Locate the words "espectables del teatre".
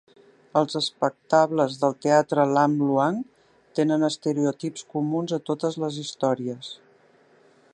0.77-2.45